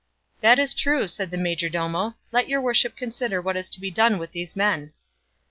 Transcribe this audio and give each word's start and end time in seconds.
"That 0.41 0.57
is 0.57 0.73
true," 0.73 1.07
said 1.07 1.29
the 1.29 1.37
majordomo; 1.37 2.15
"let 2.31 2.49
your 2.49 2.59
worship 2.59 2.97
consider 2.97 3.39
what 3.39 3.55
is 3.55 3.69
to 3.69 3.79
be 3.79 3.91
done 3.91 4.17
with 4.17 4.31
these 4.31 4.55
men." 4.55 4.93